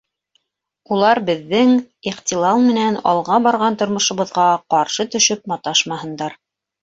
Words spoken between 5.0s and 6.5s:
төшөп маташмаһындар.